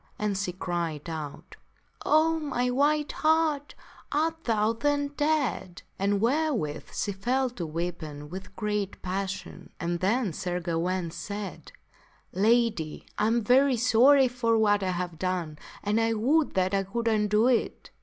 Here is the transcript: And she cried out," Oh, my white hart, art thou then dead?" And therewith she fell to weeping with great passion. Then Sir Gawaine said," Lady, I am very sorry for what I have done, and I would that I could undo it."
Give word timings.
And 0.17 0.35
she 0.35 0.51
cried 0.51 1.07
out," 1.11 1.57
Oh, 2.07 2.39
my 2.39 2.71
white 2.71 3.11
hart, 3.11 3.75
art 4.11 4.45
thou 4.45 4.73
then 4.73 5.09
dead?" 5.09 5.83
And 5.99 6.19
therewith 6.19 6.85
she 6.91 7.11
fell 7.11 7.51
to 7.51 7.67
weeping 7.67 8.27
with 8.27 8.55
great 8.55 8.99
passion. 9.03 9.69
Then 9.79 10.33
Sir 10.33 10.59
Gawaine 10.59 11.11
said," 11.11 11.71
Lady, 12.33 13.05
I 13.19 13.27
am 13.27 13.43
very 13.43 13.77
sorry 13.77 14.27
for 14.27 14.57
what 14.57 14.81
I 14.81 14.89
have 14.89 15.19
done, 15.19 15.59
and 15.83 16.01
I 16.01 16.13
would 16.15 16.55
that 16.55 16.73
I 16.73 16.81
could 16.81 17.07
undo 17.07 17.45
it." 17.47 17.91